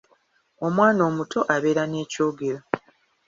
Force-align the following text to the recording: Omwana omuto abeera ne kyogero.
Omwana 0.65 1.01
omuto 1.09 1.39
abeera 1.55 1.83
ne 1.87 2.01
kyogero. 2.11 2.59